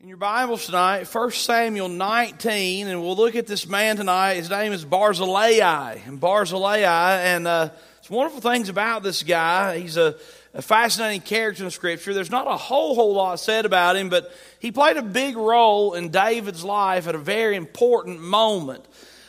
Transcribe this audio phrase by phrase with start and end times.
[0.00, 4.34] In your Bibles tonight, 1 Samuel 19, and we'll look at this man tonight.
[4.34, 5.98] His name is Barzillai.
[6.06, 7.70] And Barzillai, and uh,
[8.08, 9.80] wonderful things about this guy.
[9.80, 10.14] He's a,
[10.54, 12.14] a fascinating character in Scripture.
[12.14, 15.94] There's not a whole, whole lot said about him, but he played a big role
[15.94, 18.84] in David's life at a very important moment.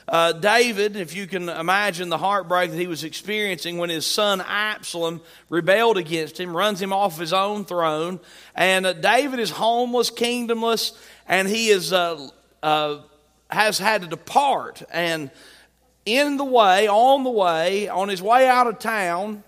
[0.09, 4.41] Uh, David, if you can imagine the heartbreak that he was experiencing when his son
[4.41, 8.19] Absalom rebelled against him, runs him off his own throne,
[8.55, 12.27] and uh, David is homeless, kingdomless, and he is uh,
[12.63, 13.01] uh
[13.51, 14.81] has had to depart.
[14.91, 15.29] And
[16.07, 19.43] in the way, on the way, on his way out of town,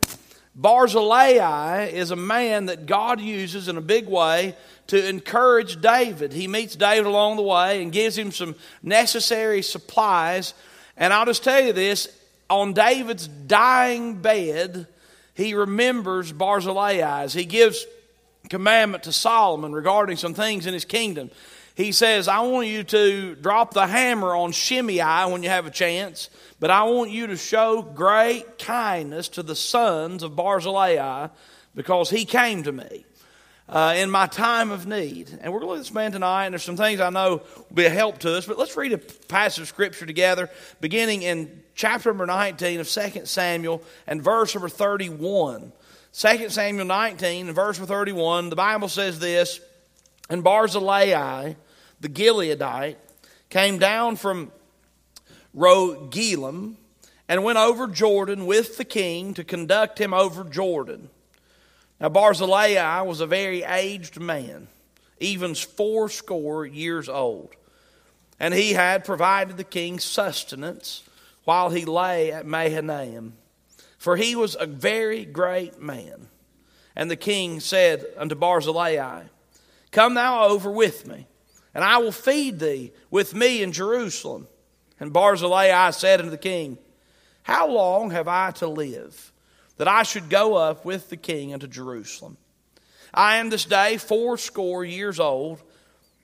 [0.53, 4.55] Barzillai is a man that God uses in a big way
[4.87, 6.33] to encourage David.
[6.33, 10.53] He meets David along the way and gives him some necessary supplies.
[10.97, 12.07] And I'll just tell you this
[12.49, 14.87] on David's dying bed,
[15.33, 17.27] he remembers Barzillai.
[17.27, 17.85] He gives
[18.49, 21.31] commandment to Solomon regarding some things in his kingdom.
[21.75, 25.71] He says, I want you to drop the hammer on Shimei when you have a
[25.71, 26.29] chance,
[26.59, 31.29] but I want you to show great kindness to the sons of Barzillai
[31.73, 33.05] because he came to me
[33.71, 35.29] uh, in my time of need.
[35.41, 37.41] And we're going to look at this man tonight, and there's some things I know
[37.69, 38.45] will be a help to us.
[38.45, 40.49] But let's read a passage of Scripture together,
[40.81, 45.71] beginning in chapter number 19 of 2 Samuel and verse number 31.
[46.13, 49.61] 2 Samuel 19 and verse number 31, the Bible says this,
[50.29, 51.53] And Barzillai,
[52.01, 52.97] the Gileadite,
[53.49, 54.51] came down from
[55.55, 56.75] Rogelim
[57.29, 61.09] and went over Jordan with the king to conduct him over Jordan.
[62.01, 64.67] Now, Barzillai was a very aged man,
[65.19, 67.55] even fourscore years old.
[68.39, 71.03] And he had provided the king sustenance
[71.43, 73.33] while he lay at Mahanaim.
[73.99, 76.27] For he was a very great man.
[76.95, 79.25] And the king said unto Barzillai,
[79.91, 81.27] Come thou over with me,
[81.75, 84.47] and I will feed thee with me in Jerusalem.
[84.99, 86.79] And Barzillai said unto the king,
[87.43, 89.30] How long have I to live?
[89.81, 92.37] That I should go up with the king unto Jerusalem.
[93.11, 95.59] I am this day fourscore years old,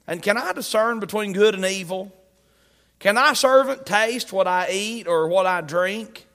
[0.05, 2.13] and can I discern between good and evil?
[2.99, 6.27] Can thy servant taste what I eat or what I drink?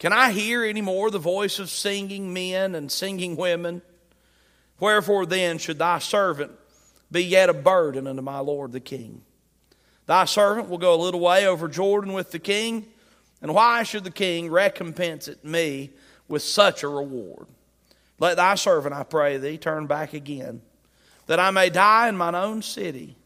[0.00, 3.80] Can I hear any more the voice of singing men and singing women?
[4.78, 6.52] Wherefore then should thy servant
[7.10, 9.22] be yet a burden unto my lord the king?
[10.04, 12.84] Thy servant will go a little way over Jordan with the king,
[13.40, 15.92] and why should the king recompense it me
[16.30, 17.48] with such a reward.
[18.18, 20.62] Let thy servant, I pray thee, turn back again,
[21.26, 23.16] that I may die in mine own city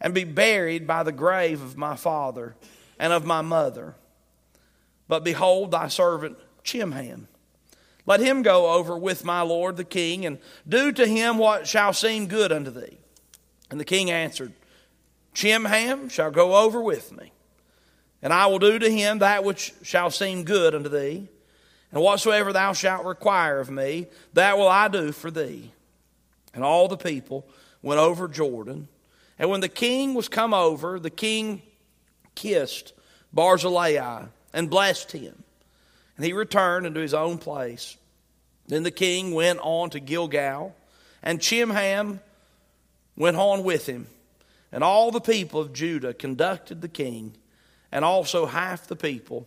[0.00, 2.54] and be buried by the grave of my father
[2.98, 3.94] and of my mother.
[5.08, 7.28] But behold, thy servant Chimham.
[8.04, 11.92] Let him go over with my lord the king, and do to him what shall
[11.92, 12.98] seem good unto thee.
[13.70, 14.52] And the king answered,
[15.34, 17.32] Chimham shall go over with me,
[18.22, 21.28] and I will do to him that which shall seem good unto thee.
[21.92, 25.70] And whatsoever thou shalt require of me, that will I do for thee.
[26.54, 27.46] And all the people
[27.82, 28.88] went over Jordan.
[29.38, 31.62] And when the king was come over, the king
[32.34, 32.92] kissed
[33.32, 35.42] Barzillai and blessed him.
[36.16, 37.96] And he returned into his own place.
[38.66, 40.74] Then the king went on to Gilgal,
[41.22, 42.20] and Chimham
[43.16, 44.06] went on with him.
[44.72, 47.34] And all the people of Judah conducted the king,
[47.92, 49.46] and also half the people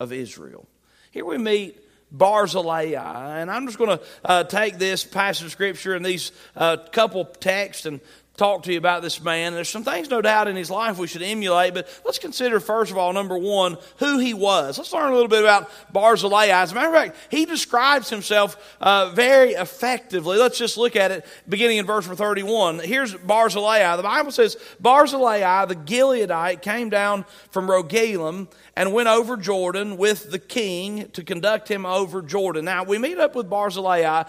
[0.00, 0.66] of Israel.
[1.14, 1.80] Here we meet
[2.10, 2.96] Barzillai.
[2.96, 7.24] And I'm just going to uh, take this passage of Scripture and these uh, couple
[7.24, 8.00] texts and
[8.36, 9.54] talk to you about this man.
[9.54, 12.90] There's some things, no doubt, in his life we should emulate, but let's consider, first
[12.90, 14.76] of all, number one, who he was.
[14.76, 16.46] Let's learn a little bit about Barzillai.
[16.46, 20.36] As a matter of fact, he describes himself uh, very effectively.
[20.36, 22.80] Let's just look at it beginning in verse 31.
[22.80, 23.96] Here's Barzillai.
[23.96, 30.32] The Bible says, Barzillai, the Gileadite, came down from Rogelim and went over Jordan with
[30.32, 32.64] the king to conduct him over Jordan.
[32.64, 34.24] Now, we meet up with Barzillai.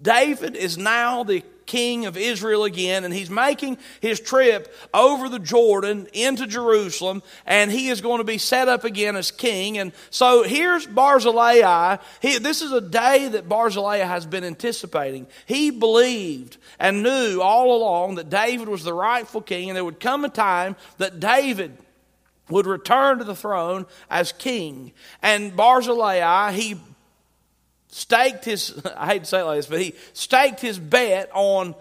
[0.00, 5.38] David is now the king of Israel again, and he's making his trip over the
[5.38, 9.78] Jordan into Jerusalem, and he is going to be set up again as king.
[9.78, 11.98] And so here's Barzillai.
[12.20, 15.28] He, this is a day that Barzillai has been anticipating.
[15.46, 20.00] He believed and knew all along that David was the rightful king, and there would
[20.00, 21.76] come a time that David
[22.48, 24.92] would return to the throne as king.
[25.22, 26.76] And Barzillai, he
[27.88, 31.74] staked his, I hate to say it like this, but he staked his bet on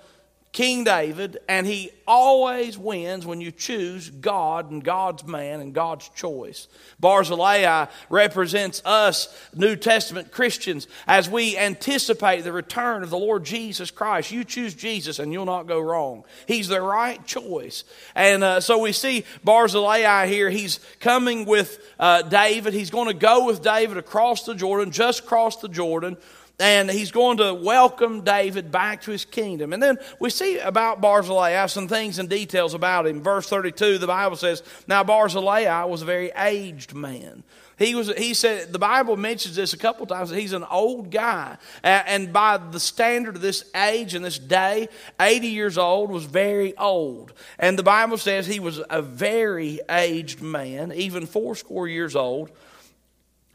[0.53, 6.09] King David, and he always wins when you choose God and God's man and God's
[6.09, 6.67] choice.
[6.99, 13.91] Barzillai represents us, New Testament Christians, as we anticipate the return of the Lord Jesus
[13.91, 14.31] Christ.
[14.31, 16.23] You choose Jesus and you'll not go wrong.
[16.47, 17.83] He's the right choice.
[18.15, 20.49] And uh, so we see Barzillai here.
[20.49, 22.73] He's coming with uh, David.
[22.73, 26.17] He's going to go with David across the Jordan, just across the Jordan
[26.59, 29.73] and he's going to welcome David back to his kingdom.
[29.73, 33.21] And then we see about Barzillai Have some things and details about him.
[33.21, 37.43] Verse 32, the Bible says, Now Barzillai was a very aged man.
[37.77, 38.11] He was.
[38.17, 40.31] He said the Bible mentions this a couple times.
[40.31, 44.89] He's an old guy, and by the standard of this age and this day,
[45.19, 47.33] eighty years old was very old.
[47.59, 52.49] And the Bible says he was a very aged man, even fourscore years old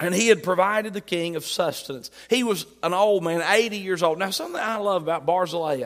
[0.02, 2.10] and he had provided the king of sustenance.
[2.28, 4.18] He was an old man, 80 years old.
[4.18, 5.82] Now, something I love about Barzillai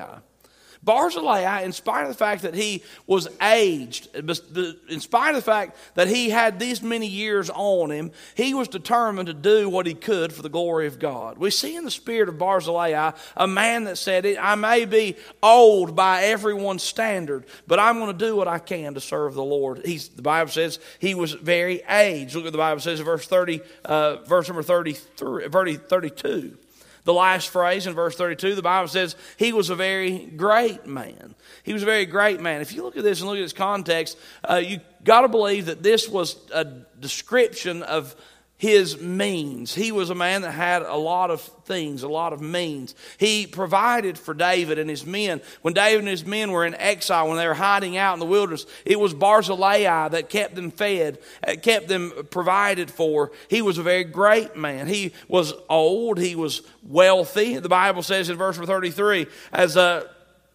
[0.87, 5.77] Barzillai, in spite of the fact that he was aged, in spite of the fact
[5.94, 9.94] that he had these many years on him, he was determined to do what he
[9.94, 11.38] could for the glory of God.
[11.38, 15.97] We see in the spirit of Barzillai a man that said, I may be old
[15.97, 19.85] by everyone's standard, but I'm going to do what I can to serve the Lord.
[19.85, 22.37] He's, the Bible says he was very aged.
[22.37, 26.59] Look what the Bible says in verse 30, uh, verse number 33, 32
[27.06, 31.37] the last phrase in verse 32, the Bible says he was a very great man.
[31.62, 32.61] He was a very great man.
[32.61, 35.67] If you look at this and look at this context, uh, you got to believe
[35.67, 38.17] that this was a description of
[38.58, 39.75] his means.
[39.75, 42.94] He was a man that had a lot of things, a lot of means.
[43.19, 45.43] He provided for David and his men.
[45.61, 48.26] When David and his men were in exile, when they were hiding out in the
[48.26, 53.31] wilderness, it was Barzillai that kept them fed, uh, kept them provided for.
[53.49, 54.87] He was a very great man.
[54.87, 57.59] He was old, he was wealthy.
[57.59, 60.09] The Bible says in verse 33, as a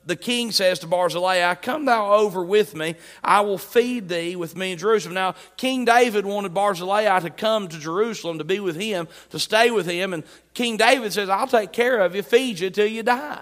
[0.06, 4.56] the king says to Barzillai, Come thou over with me, I will feed thee with
[4.56, 5.14] me in Jerusalem.
[5.14, 9.70] Now, King David wanted Barzillai to come to Jerusalem to be with him, to stay
[9.72, 13.04] with him, and King David says, I'll take care of you, feed you till you
[13.04, 13.42] die.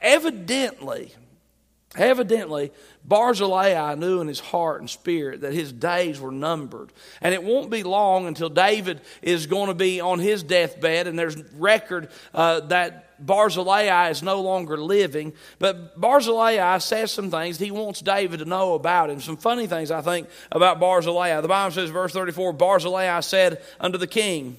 [0.00, 1.12] Evidently,
[1.96, 2.72] evidently,
[3.04, 6.92] Barzillai knew in his heart and spirit that his days were numbered.
[7.20, 11.18] And it won't be long until David is going to be on his deathbed, and
[11.18, 17.70] there's record uh, that Barzillai is no longer living, but Barzillai says some things he
[17.70, 19.20] wants David to know about him.
[19.20, 21.40] Some funny things, I think, about Barzillai.
[21.40, 24.58] The Bible says, verse 34 Barzillai said unto the king,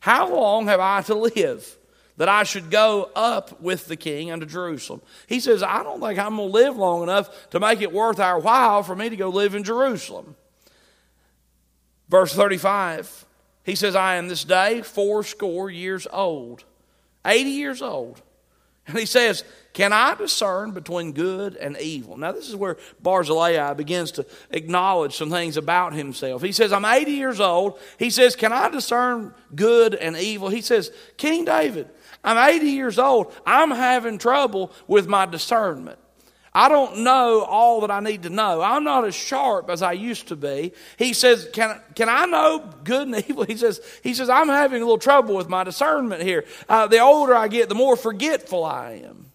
[0.00, 1.78] How long have I to live?
[2.18, 5.00] That I should go up with the king unto Jerusalem.
[5.26, 8.20] He says, I don't think I'm going to live long enough to make it worth
[8.20, 10.36] our while for me to go live in Jerusalem.
[12.08, 13.24] Verse 35,
[13.64, 16.64] he says, I am this day fourscore years old.
[17.24, 18.20] 80 years old.
[18.86, 22.16] And he says, Can I discern between good and evil?
[22.16, 26.42] Now, this is where Barzillai begins to acknowledge some things about himself.
[26.42, 27.78] He says, I'm 80 years old.
[27.98, 30.48] He says, Can I discern good and evil?
[30.48, 31.88] He says, King David,
[32.24, 33.32] I'm 80 years old.
[33.44, 35.98] I'm having trouble with my discernment.
[36.54, 38.60] I don't know all that I need to know.
[38.60, 40.72] I'm not as sharp as I used to be.
[40.98, 43.44] He says, Can, can I know good and evil?
[43.44, 46.44] He says, he says, I'm having a little trouble with my discernment here.
[46.68, 49.32] Uh, the older I get, the more forgetful I am.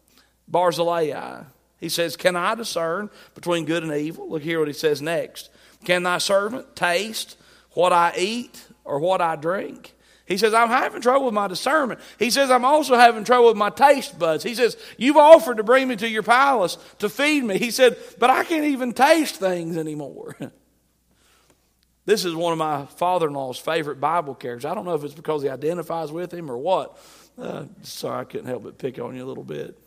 [0.48, 1.44] Barzillai.
[1.80, 4.30] He says, Can I discern between good and evil?
[4.30, 5.50] Look here what he says next.
[5.86, 7.38] Can thy servant taste
[7.72, 9.96] what I eat or what I drink?
[10.28, 12.02] He says, I'm having trouble with my discernment.
[12.20, 14.44] He says, I'm also having trouble with my taste buds.
[14.44, 17.58] He says, You've offered to bring me to your palace to feed me.
[17.58, 20.36] He said, But I can't even taste things anymore.
[22.06, 24.66] this is one of my father in law's favorite Bible characters.
[24.66, 26.98] I don't know if it's because he identifies with him or what.
[27.38, 29.80] Uh, sorry, I couldn't help but pick on you a little bit.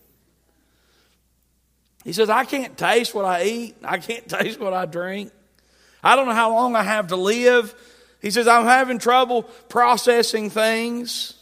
[2.03, 5.33] He says, I can't taste what I eat, I can't taste what I drink.
[6.03, 7.75] I don't know how long I have to live.
[8.21, 11.35] He says, I'm having trouble processing things.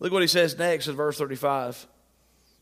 [0.00, 1.86] Look what he says next in verse 35.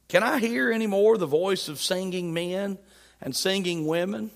[0.09, 2.79] Can I hear any more the voice of singing men
[3.21, 4.31] and singing women?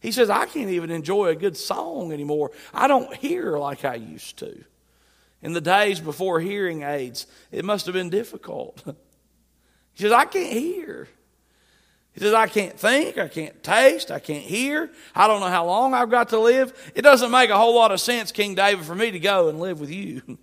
[0.00, 2.50] He says, I can't even enjoy a good song anymore.
[2.72, 4.64] I don't hear like I used to.
[5.42, 8.82] In the days before hearing aids, it must have been difficult.
[9.92, 11.08] He says, I can't hear.
[12.12, 14.90] He says, I can't think, I can't taste, I can't hear.
[15.14, 16.92] I don't know how long I've got to live.
[16.94, 19.60] It doesn't make a whole lot of sense, King David, for me to go and
[19.60, 20.22] live with you.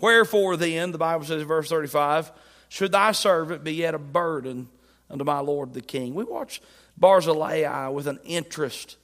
[0.00, 2.32] Wherefore then, the Bible says in verse 35,
[2.68, 4.68] should thy servant be yet a burden
[5.10, 6.14] unto my Lord the king?
[6.14, 6.60] We watch
[6.96, 8.96] Barzillai with an interest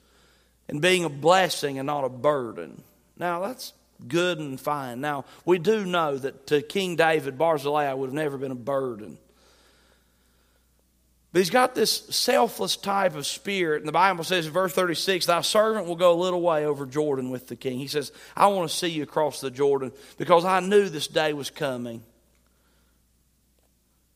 [0.68, 2.82] in being a blessing and not a burden.
[3.16, 3.72] Now, that's
[4.08, 5.00] good and fine.
[5.00, 9.18] Now, we do know that to King David, Barzillai would have never been a burden.
[11.32, 13.80] But he's got this selfless type of spirit.
[13.80, 16.84] And the Bible says in verse 36, Thy servant will go a little way over
[16.84, 17.78] Jordan with the king.
[17.78, 21.32] He says, I want to see you across the Jordan because I knew this day
[21.32, 22.02] was coming.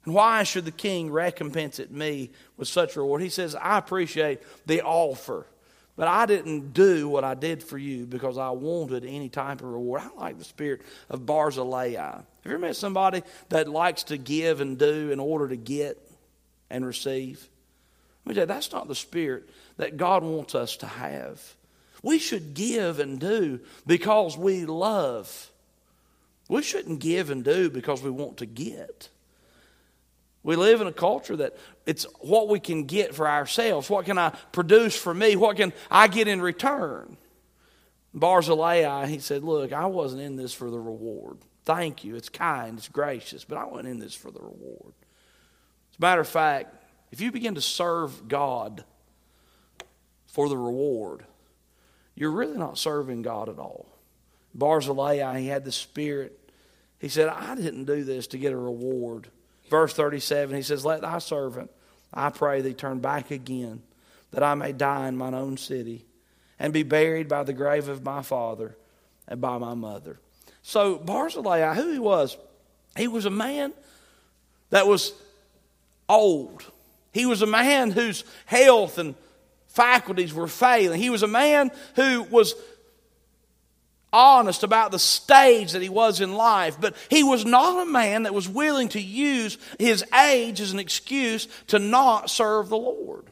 [0.04, 3.22] And why should the king recompense at me with such reward?
[3.22, 5.46] He says, I appreciate the offer,
[5.96, 9.68] but I didn't do what I did for you because I wanted any type of
[9.68, 10.02] reward.
[10.02, 11.94] I like the spirit of Barzillai.
[11.94, 15.98] Have you ever met somebody that likes to give and do in order to get?
[16.70, 17.48] And receive.
[18.24, 21.54] Let me tell you, that's not the spirit that God wants us to have.
[22.02, 25.50] We should give and do because we love.
[26.48, 29.08] We shouldn't give and do because we want to get.
[30.42, 31.56] We live in a culture that
[31.86, 33.90] it's what we can get for ourselves.
[33.90, 35.34] What can I produce for me?
[35.34, 37.16] What can I get in return?
[38.14, 41.38] Barzillai, he said, Look, I wasn't in this for the reward.
[41.64, 42.14] Thank you.
[42.14, 44.94] It's kind, it's gracious, but I wasn't in this for the reward.
[45.96, 46.74] As a matter of fact,
[47.10, 48.84] if you begin to serve God
[50.26, 51.24] for the reward,
[52.14, 53.86] you're really not serving God at all.
[54.54, 56.38] Barzillai, he had the Spirit.
[56.98, 59.28] He said, I didn't do this to get a reward.
[59.70, 61.70] Verse 37, he says, Let thy servant,
[62.12, 63.82] I pray thee, turn back again,
[64.32, 66.04] that I may die in mine own city,
[66.58, 68.76] and be buried by the grave of my father
[69.26, 70.18] and by my mother.
[70.60, 72.36] So Barzillai, who he was,
[72.96, 73.72] he was a man
[74.68, 75.14] that was
[76.08, 76.64] old.
[77.12, 79.14] He was a man whose health and
[79.68, 81.00] faculties were failing.
[81.00, 82.54] He was a man who was
[84.12, 88.22] honest about the stage that he was in life, but he was not a man
[88.22, 93.26] that was willing to use his age as an excuse to not serve the Lord.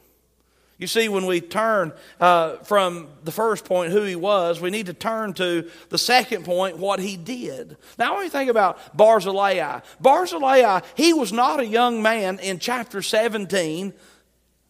[0.84, 4.84] You see, when we turn uh, from the first point, who he was, we need
[4.84, 7.78] to turn to the second point, what he did.
[7.98, 13.00] Now, when you think about Barzillai, Barzillai, he was not a young man in chapter
[13.00, 13.94] 17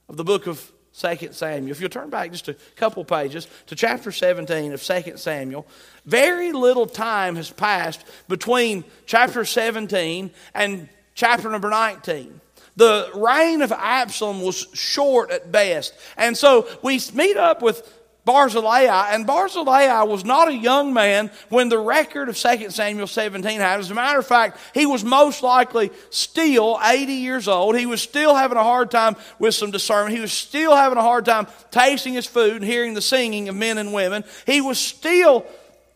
[0.08, 1.72] of the book of 2 Samuel.
[1.72, 5.66] If you'll turn back just a couple pages to chapter 17 of 2 Samuel,
[6.06, 12.40] very little time has passed between chapter 17 and chapter number 19.
[12.76, 15.94] The reign of Absalom was short at best.
[16.16, 17.88] And so we meet up with
[18.24, 23.60] Barzillai, and Barzillai was not a young man when the record of 2 Samuel 17
[23.60, 23.80] happened.
[23.80, 27.76] As a matter of fact, he was most likely still 80 years old.
[27.76, 30.16] He was still having a hard time with some discernment.
[30.16, 33.56] He was still having a hard time tasting his food and hearing the singing of
[33.56, 34.24] men and women.
[34.46, 35.44] He was still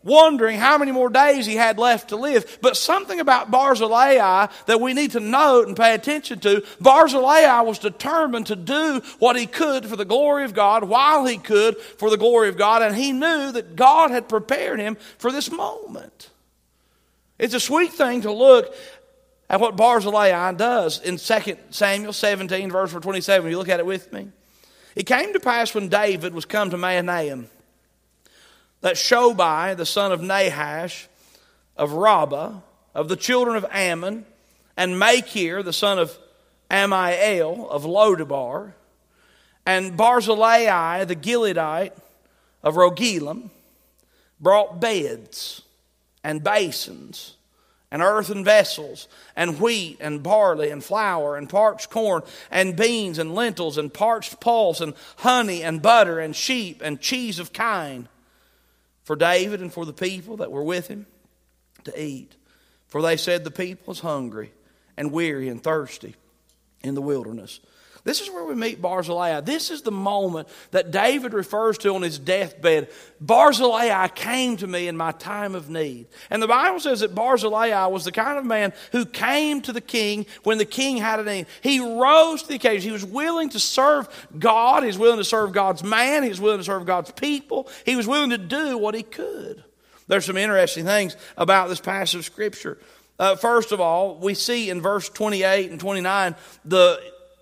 [0.03, 2.59] wondering how many more days he had left to live.
[2.61, 7.79] But something about Barzillai that we need to note and pay attention to, Barzillai was
[7.79, 12.09] determined to do what he could for the glory of God while he could for
[12.09, 16.29] the glory of God, and he knew that God had prepared him for this moment.
[17.37, 18.73] It's a sweet thing to look
[19.49, 23.49] at what Barzillai does in 2 Samuel 17, verse 27.
[23.49, 24.29] You look at it with me.
[24.95, 27.49] It came to pass when David was come to Mahanaim
[28.81, 31.07] that Shobai, the son of Nahash,
[31.75, 32.59] of Rabbah,
[32.95, 34.25] of the children of Ammon,
[34.77, 36.17] and Machir, the son of
[36.69, 38.73] Ammiel, of Lodabar,
[39.65, 41.93] and Barzillai, the Gileadite,
[42.63, 43.49] of Rogelim,
[44.39, 45.61] brought beds
[46.23, 47.35] and basins
[47.91, 52.21] and earthen vessels, and wheat and barley and flour and parched corn
[52.51, 57.39] and beans and lentils and parched pulse and honey and butter and sheep and cheese
[57.39, 58.07] of kine
[59.09, 61.07] for David and for the people that were with him
[61.83, 62.35] to eat.
[62.89, 64.51] For they said, The people is hungry
[64.95, 66.13] and weary and thirsty
[66.83, 67.59] in the wilderness.
[68.03, 69.41] This is where we meet Barzillai.
[69.41, 72.89] This is the moment that David refers to on his deathbed.
[73.19, 76.07] Barzillai came to me in my time of need.
[76.29, 79.81] And the Bible says that Barzillai was the kind of man who came to the
[79.81, 81.47] king when the king had a need.
[81.61, 82.89] He rose to the occasion.
[82.89, 84.83] He was willing to serve God.
[84.83, 86.23] He was willing to serve God's man.
[86.23, 87.67] He was willing to serve God's people.
[87.85, 89.63] He was willing to do what he could.
[90.07, 92.79] There's some interesting things about this passage of Scripture.
[93.19, 96.99] Uh, first of all, we see in verse 28 and 29 the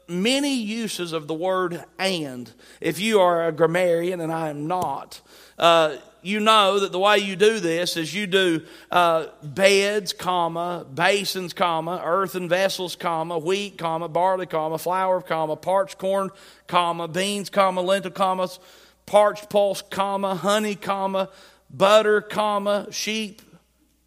[0.08, 2.52] many uses of the word and.
[2.82, 5.22] If you are a grammarian, and I am not,
[5.58, 8.62] uh, you know that the way you do this is you do
[8.92, 15.98] uh, beds, comma, basins, comma, earthen vessels, comma, wheat, comma, barley, comma, flour, comma, parched
[15.98, 16.30] corn,
[16.68, 18.60] comma, beans, comma, lentil, commas,
[19.06, 21.30] parched pulse, comma, honey, comma,
[21.70, 23.42] butter, comma, sheep,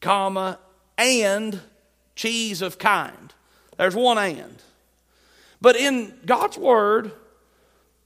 [0.00, 0.58] comma,
[0.98, 1.60] and
[2.14, 3.32] cheese of kind.
[3.78, 4.62] There's one and.
[5.60, 7.12] But in God's Word,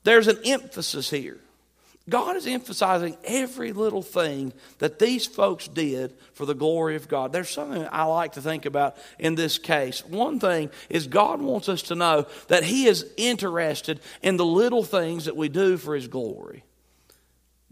[0.02, 1.38] there's an emphasis here.
[2.08, 7.32] God is emphasizing every little thing that these folks did for the glory of God.
[7.32, 10.04] There's something I like to think about in this case.
[10.04, 14.82] One thing is God wants us to know that He is interested in the little
[14.82, 16.62] things that we do for His glory.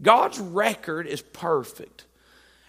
[0.01, 2.05] God's record is perfect.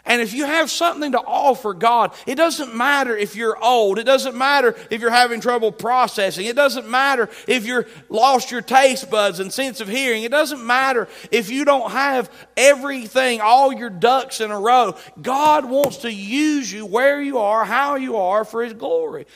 [0.06, 3.98] And if you have something to offer God, it doesn't matter if you're old.
[3.98, 6.44] It doesn't matter if you're having trouble processing.
[6.44, 10.22] It doesn't matter if you're lost your taste buds and sense of hearing.
[10.22, 14.94] It doesn't matter if you don't have everything, all your ducks in a row.
[15.20, 19.26] God wants to use you where you are, how you are for His glory.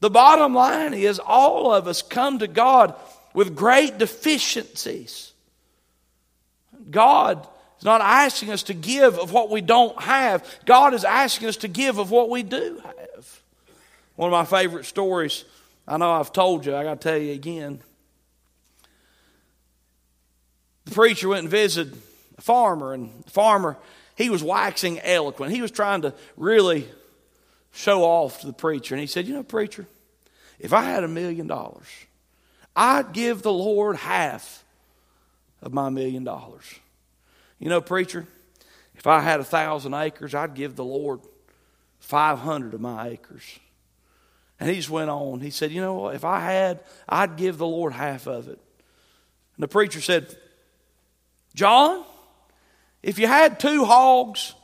[0.00, 2.94] The bottom line is all of us come to God
[3.34, 5.32] with great deficiencies.
[6.90, 7.46] God
[7.78, 10.44] He's not asking us to give of what we don't have.
[10.64, 13.40] God is asking us to give of what we do have.
[14.16, 15.44] One of my favorite stories,
[15.86, 17.78] I know I've told you, I got to tell you again.
[20.86, 21.96] The preacher went and visited
[22.36, 23.76] a farmer, and the farmer,
[24.16, 25.52] he was waxing eloquent.
[25.52, 26.88] He was trying to really
[27.72, 28.96] show off to the preacher.
[28.96, 29.86] And he said, You know, preacher,
[30.58, 31.86] if I had a million dollars,
[32.74, 34.64] I'd give the Lord half
[35.62, 36.64] of my million dollars.
[37.58, 38.26] You know, preacher,
[38.94, 41.20] if I had a thousand acres, I'd give the Lord
[42.00, 43.58] 500 of my acres.
[44.60, 45.40] And he just went on.
[45.40, 46.08] He said, You know?
[46.08, 48.58] If I had, I'd give the Lord half of it.
[49.56, 50.36] And the preacher said,
[51.54, 52.04] John,
[53.02, 54.54] if you had two hogs,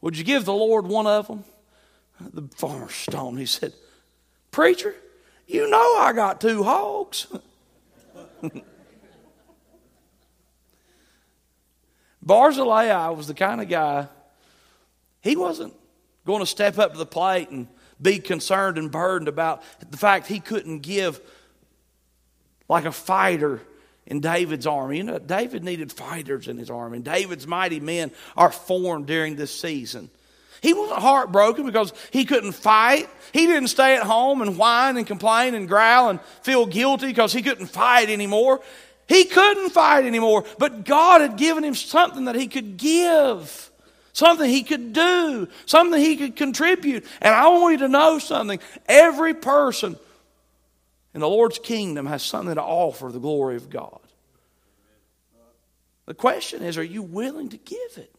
[0.00, 1.44] would you give the Lord one of them?
[2.20, 3.38] The farmer stoned.
[3.38, 3.72] He said,
[4.50, 4.94] Preacher,
[5.46, 7.26] you know I got two hogs.
[12.22, 14.08] Barzillai was the kind of guy,
[15.20, 15.74] he wasn't
[16.24, 17.66] going to step up to the plate and
[18.00, 21.20] be concerned and burdened about the fact he couldn't give
[22.68, 23.60] like a fighter
[24.06, 24.98] in David's army.
[24.98, 29.36] You know, David needed fighters in his army, and David's mighty men are formed during
[29.36, 30.10] this season.
[30.60, 33.08] He wasn't heartbroken because he couldn't fight.
[33.32, 37.32] He didn't stay at home and whine and complain and growl and feel guilty because
[37.32, 38.60] he couldn't fight anymore.
[39.08, 43.70] He couldn't fight anymore, but God had given him something that he could give,
[44.12, 47.04] something he could do, something he could contribute.
[47.20, 48.60] And I want you to know something.
[48.86, 49.96] Every person
[51.14, 53.98] in the Lord's kingdom has something to offer the glory of God.
[56.06, 58.14] The question is, are you willing to give it?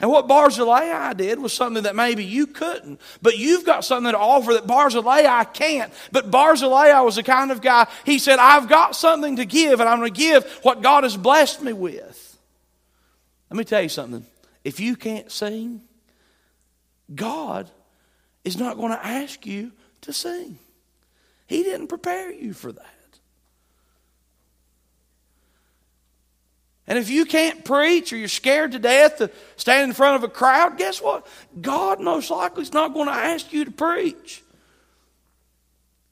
[0.00, 4.18] And what Barzillai did was something that maybe you couldn't, but you've got something to
[4.18, 5.92] offer that Barzillai can't.
[6.10, 9.88] But Barzillai was the kind of guy, he said, I've got something to give, and
[9.88, 12.38] I'm going to give what God has blessed me with.
[13.50, 14.24] Let me tell you something.
[14.64, 15.82] If you can't sing,
[17.14, 17.70] God
[18.44, 20.58] is not going to ask you to sing.
[21.46, 22.94] He didn't prepare you for that.
[26.90, 30.24] And if you can't preach or you're scared to death to stand in front of
[30.24, 31.24] a crowd, guess what?
[31.60, 34.42] God most likely is not going to ask you to preach.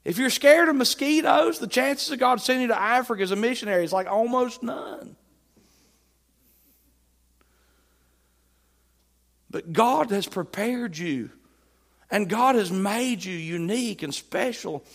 [0.05, 3.35] If you're scared of mosquitoes, the chances of God sending you to Africa as a
[3.35, 5.17] missionary is like almost none.
[9.49, 11.29] But God has prepared you,
[12.09, 14.85] and God has made you unique and special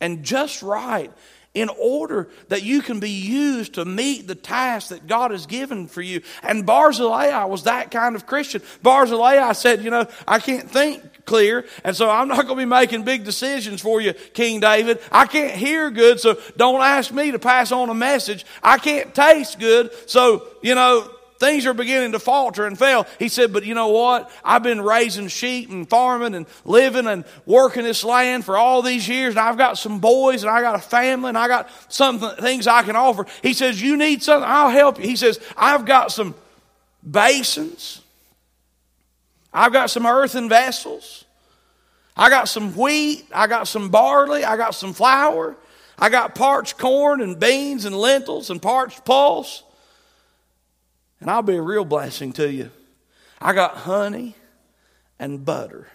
[0.00, 1.12] and just right
[1.52, 5.88] in order that you can be used to meet the task that God has given
[5.88, 6.22] for you.
[6.44, 8.62] And Barzillai was that kind of Christian.
[8.82, 12.64] Barzillai said, you know, I can't think clear, and so I'm not going to be
[12.64, 15.00] making big decisions for you, King David.
[15.10, 18.46] I can't hear good, so don't ask me to pass on a message.
[18.62, 23.06] I can't taste good, so, you know, things are beginning to falter and fail.
[23.18, 24.30] He said, But you know what?
[24.44, 29.08] I've been raising sheep and farming and living and working this land for all these
[29.08, 32.20] years, and I've got some boys and I got a family and I got some
[32.20, 33.26] things I can offer.
[33.42, 34.48] He says, You need something?
[34.48, 35.08] I'll help you.
[35.08, 36.34] He says, I've got some
[37.08, 38.02] basins,
[39.52, 41.24] I've got some earthen vessels.
[42.16, 45.56] I got some wheat, I got some barley, I got some flour,
[45.98, 49.62] I got parched corn and beans and lentils and parched pulse.
[51.20, 52.70] And I'll be a real blessing to you.
[53.40, 54.34] I got honey
[55.18, 55.86] and butter.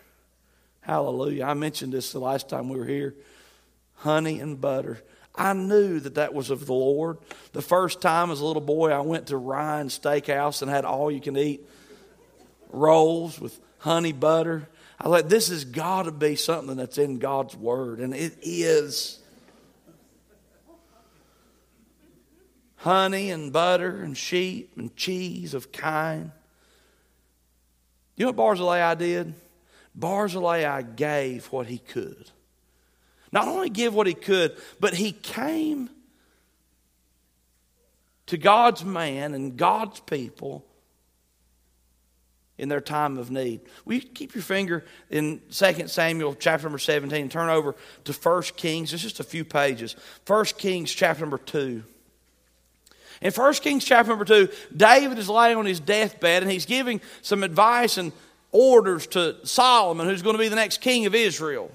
[0.82, 1.46] Hallelujah.
[1.46, 3.16] I mentioned this the last time we were here.
[3.96, 5.02] Honey and butter.
[5.36, 7.18] I knew that that was of the Lord.
[7.54, 11.12] The first time as a little boy, I went to Ryan's Steakhouse and had all
[11.12, 11.68] you can eat
[12.70, 14.68] rolls with honey butter.
[15.00, 18.00] I thought, this has got to be something that's in God's Word.
[18.00, 19.20] And it is.
[22.86, 26.32] Honey and butter and sheep and cheese of kind.
[28.16, 29.34] You know what Barzillai did?
[29.96, 32.30] Barzillai gave what he could.
[33.32, 35.90] Not only give what he could, but he came
[38.28, 40.64] to God's man and God's people
[42.60, 43.62] in their time of need.
[43.86, 48.14] Will you keep your finger in 2 Samuel chapter number 17 and turn over to
[48.14, 48.94] 1 Kings?
[48.94, 49.96] It's just a few pages.
[50.28, 51.84] 1 Kings chapter number 2.
[53.22, 57.02] In 1 Kings chapter number 2, David is laying on his deathbed and he's giving
[57.22, 58.12] some advice and
[58.52, 61.72] orders to Solomon, who's going to be the next king of Israel.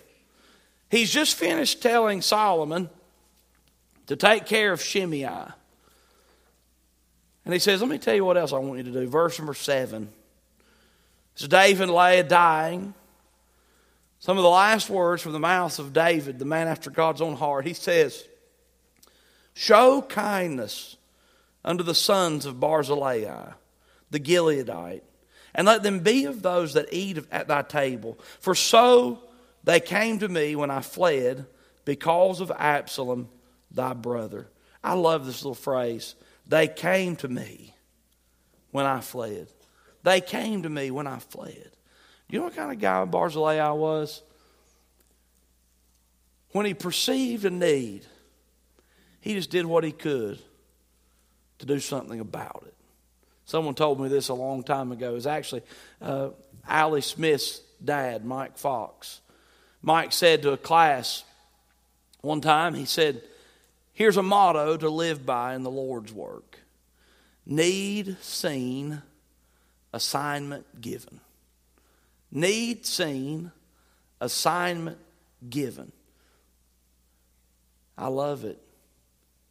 [0.91, 2.91] He's just finished telling Solomon
[4.07, 5.25] to take care of Shimei.
[7.45, 9.07] And he says, Let me tell you what else I want you to do.
[9.07, 10.09] Verse number 7.
[11.39, 12.95] As David lay dying,
[14.19, 17.37] some of the last words from the mouth of David, the man after God's own
[17.37, 18.27] heart, he says,
[19.55, 20.97] Show kindness
[21.65, 23.53] unto the sons of Barzillai,
[24.11, 25.03] the Gileadite,
[25.55, 28.19] and let them be of those that eat at thy table.
[28.41, 29.21] For so
[29.65, 31.47] they came to me when I fled
[31.85, 33.29] because of Absalom,
[33.71, 34.49] thy brother.
[34.83, 36.15] I love this little phrase.
[36.47, 37.75] They came to me
[38.71, 39.49] when I fled.
[40.03, 41.71] They came to me when I fled.
[42.29, 44.23] You know what kind of guy Barzillai was?
[46.53, 48.07] When he perceived a need,
[49.21, 50.41] he just did what he could
[51.61, 52.75] to do something about it.
[53.45, 55.11] Someone told me this a long time ago.
[55.11, 55.63] It was actually
[56.01, 56.31] uh,
[56.67, 59.21] Allie Smith's dad, Mike Fox.
[59.83, 61.25] Mike said to a class
[62.21, 63.23] one time, he said,
[63.93, 66.59] Here's a motto to live by in the Lord's work
[67.47, 69.03] need seen,
[69.93, 71.21] assignment given.
[72.31, 73.51] Need seen,
[74.21, 74.99] assignment
[75.49, 75.91] given.
[77.99, 78.63] I love it.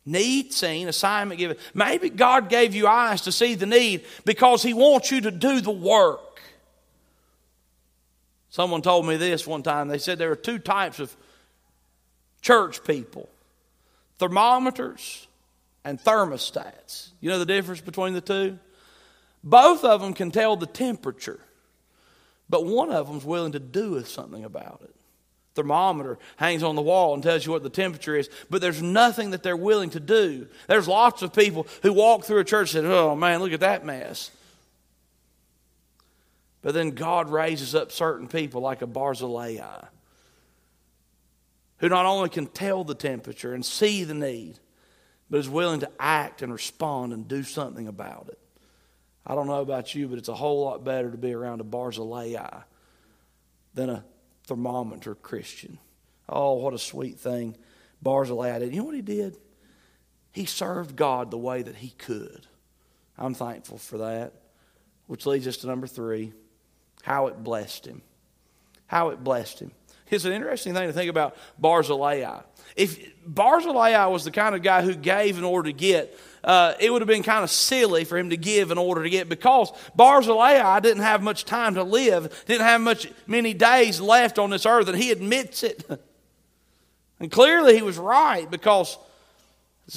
[0.06, 1.58] Need seen, assignment given.
[1.74, 5.62] Maybe God gave you eyes to see the need because He wants you to do
[5.62, 6.42] the work.
[8.50, 9.88] Someone told me this one time.
[9.88, 11.16] They said there are two types of
[12.42, 13.30] church people
[14.18, 15.28] thermometers
[15.86, 17.10] and thermostats.
[17.22, 18.60] You know the difference between the two?
[19.44, 21.40] Both of them can tell the temperature,
[22.50, 24.96] but one of them's willing to do something about it.
[25.60, 29.32] Thermometer hangs on the wall and tells you what the temperature is, but there's nothing
[29.32, 30.48] that they're willing to do.
[30.68, 33.60] There's lots of people who walk through a church and say, Oh man, look at
[33.60, 34.32] that mess.
[36.62, 39.58] But then God raises up certain people like a Barzillai
[41.78, 44.60] who not only can tell the temperature and see the need,
[45.30, 48.40] but is willing to act and respond and do something about it.
[49.26, 51.66] I don't know about you, but it's a whole lot better to be around a
[51.66, 52.36] Barzillai
[53.74, 54.04] than a
[54.50, 55.78] thermometer Christian.
[56.28, 57.56] Oh, what a sweet thing
[58.02, 58.74] Barzillai did.
[58.74, 59.38] You know what he did?
[60.32, 62.46] He served God the way that he could.
[63.18, 64.34] I'm thankful for that.
[65.08, 66.34] Which leads us to number three
[67.04, 68.02] how it blessed him.
[68.88, 69.72] How it blessed him.
[70.10, 72.42] It's an interesting thing to think about Barzillai.
[72.76, 76.92] If Barzillai was the kind of guy who gave in order to get, uh, it
[76.92, 79.72] would have been kind of silly for him to give in order to get because
[79.96, 84.66] Barzillai didn't have much time to live, didn't have much many days left on this
[84.66, 85.86] earth, and he admits it.
[87.20, 88.98] and clearly he was right because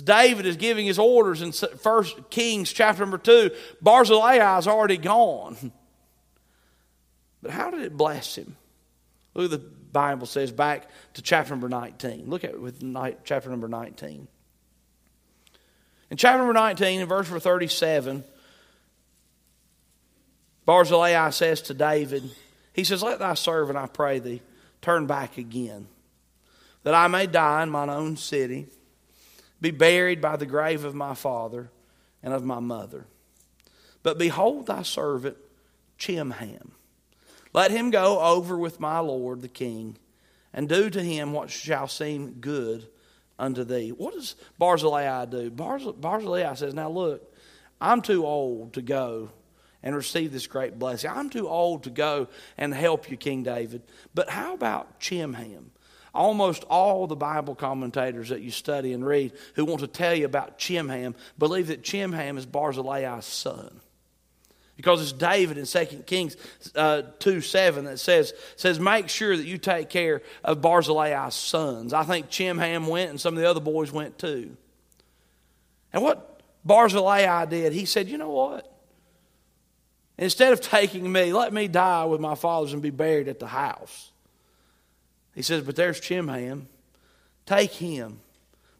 [0.01, 3.51] David is giving his orders in First Kings chapter number two,
[3.81, 5.73] Barzillai is already gone.
[7.43, 8.57] But how did it bless him?
[9.35, 12.31] Look at the Bible says back to chapter number 19.
[12.31, 12.81] Look at it with
[13.25, 14.29] chapter number 19.
[16.13, 18.23] In chapter number 19, in verse number 37,
[20.67, 22.31] Barzillai says to David,
[22.75, 24.43] he says, Let thy servant, I pray thee,
[24.83, 25.89] turn back again,
[26.83, 28.67] that I may die in mine own city,
[29.59, 31.71] be buried by the grave of my father
[32.23, 33.07] and of my mother.
[34.03, 35.39] But behold thy servant
[35.99, 36.73] Chimham
[37.55, 39.97] let him go over with my Lord the king,
[40.53, 42.87] and do to him what shall seem good
[43.43, 43.91] unto thee.
[43.91, 45.51] What does Barzillai do?
[45.51, 47.35] Barzillai says, Now look,
[47.81, 49.31] I'm too old to go
[49.83, 51.11] and receive this great blessing.
[51.13, 53.83] I'm too old to go and help you, King David.
[54.15, 55.73] But how about Chimham?
[56.15, 60.27] Almost all the Bible commentators that you study and read who want to tell you
[60.27, 63.82] about Chimham believe that Chimham is Barzillai's son.
[64.77, 66.37] Because it's David in 2 Kings
[66.75, 71.93] uh, 2 7 that says, says, Make sure that you take care of Barzillai's sons.
[71.93, 74.57] I think Chimham went and some of the other boys went too.
[75.93, 78.69] And what Barzillai did, he said, You know what?
[80.19, 83.47] Instead of taking me, let me die with my fathers and be buried at the
[83.47, 84.11] house.
[85.35, 86.67] He says, But there's Chimham.
[87.45, 88.21] Take him,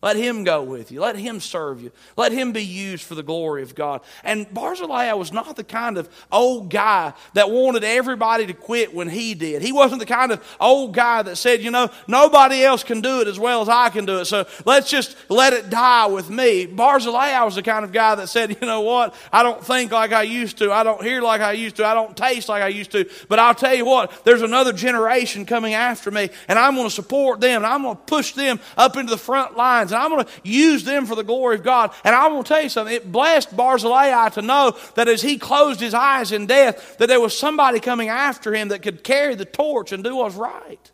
[0.03, 1.01] Let him go with you.
[1.01, 1.93] Let him serve you.
[2.17, 4.01] Let him be used for the glory of God.
[4.25, 9.09] And Barzillai was not the kind of old guy that wanted everybody to quit when
[9.09, 9.63] he did.
[9.63, 13.21] He wasn't the kind of old guy that said, you know, nobody else can do
[13.21, 16.29] it as well as I can do it, so let's just let it die with
[16.29, 16.67] me.
[16.67, 20.13] Barzillai was the kind of guy that said, you know what, I don't think like
[20.13, 20.73] I used to.
[20.73, 21.87] I don't hear like I used to.
[21.87, 23.09] I don't taste like I used to.
[23.29, 26.95] But I'll tell you what, there's another generation coming after me, and I'm going to
[26.95, 30.11] support them, and I'm going to push them up into the front lines and I'm
[30.11, 31.95] going to use them for the glory of God.
[32.05, 32.95] And going to tell you something.
[32.95, 37.21] It blessed Barzillai to know that as he closed his eyes in death, that there
[37.21, 40.91] was somebody coming after him that could carry the torch and do what's right.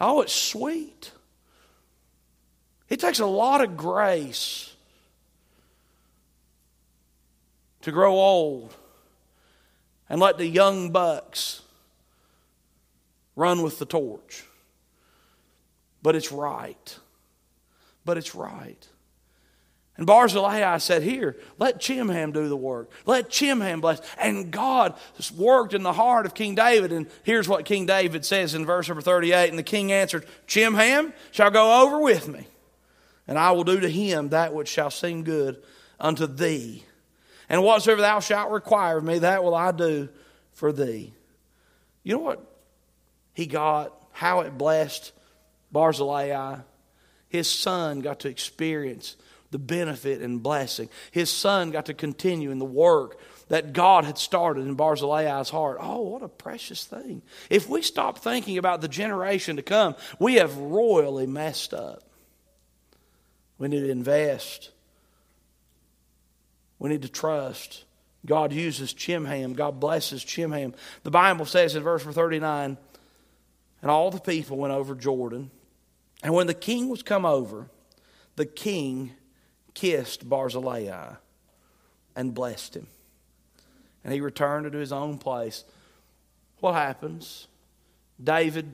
[0.00, 1.12] Oh, it's sweet.
[2.88, 4.74] It takes a lot of grace
[7.82, 8.74] to grow old
[10.08, 11.62] and let the young bucks
[13.36, 14.44] run with the torch.
[16.02, 16.98] But it's right
[18.04, 18.88] but it's right.
[19.96, 22.90] And Barzillai said, Here, let Chimham do the work.
[23.06, 24.00] Let Chimham bless.
[24.18, 24.94] And God
[25.36, 26.92] worked in the heart of King David.
[26.92, 31.12] And here's what King David says in verse number 38 And the king answered, Chimham
[31.30, 32.48] shall go over with me,
[33.28, 35.62] and I will do to him that which shall seem good
[36.00, 36.84] unto thee.
[37.48, 40.08] And whatsoever thou shalt require of me, that will I do
[40.52, 41.12] for thee.
[42.02, 42.44] You know what
[43.32, 43.92] he got?
[44.12, 45.12] How it blessed
[45.70, 46.58] Barzillai?
[47.34, 49.16] His son got to experience
[49.50, 50.88] the benefit and blessing.
[51.10, 53.18] His son got to continue in the work
[53.48, 55.78] that God had started in Barzillai's heart.
[55.80, 57.22] Oh, what a precious thing.
[57.50, 62.04] If we stop thinking about the generation to come, we have royally messed up.
[63.58, 64.70] We need to invest.
[66.78, 67.82] We need to trust.
[68.24, 69.54] God uses Chimham.
[69.54, 70.72] God blesses Chimham.
[71.02, 72.78] The Bible says in verse 39
[73.82, 75.50] and all the people went over Jordan
[76.24, 77.68] and when the king was come over,
[78.36, 79.12] the king
[79.74, 81.16] kissed Barzillai
[82.16, 82.86] and blessed him.
[84.02, 85.64] And he returned to his own place.
[86.60, 87.46] What happens?
[88.22, 88.72] David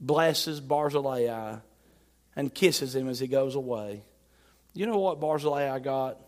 [0.00, 1.58] blesses Barzillai
[2.34, 4.02] and kisses him as he goes away.
[4.74, 6.18] You know what Barzillai got?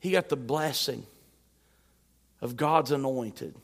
[0.00, 1.06] He got the blessing
[2.42, 3.54] of God's anointed.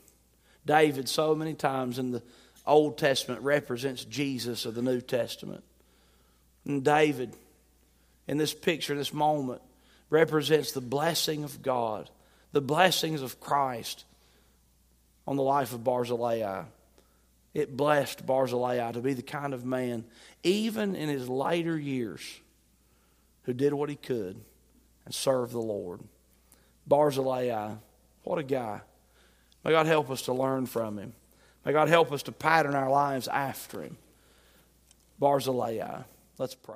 [0.65, 2.23] David, so many times in the
[2.71, 5.63] Old Testament represents Jesus of the New Testament.
[6.65, 7.35] And David,
[8.27, 9.61] in this picture, this moment,
[10.09, 12.09] represents the blessing of God,
[12.51, 14.05] the blessings of Christ
[15.27, 16.63] on the life of Barzillai.
[17.53, 20.05] It blessed Barzillai to be the kind of man,
[20.43, 22.21] even in his later years,
[23.43, 24.39] who did what he could
[25.05, 25.99] and served the Lord.
[26.87, 27.73] Barzillai,
[28.23, 28.81] what a guy.
[29.63, 31.13] May God help us to learn from him.
[31.65, 33.97] May God help us to pattern our lives after him.
[35.19, 36.01] Barzillai.
[36.37, 36.75] Let's pray.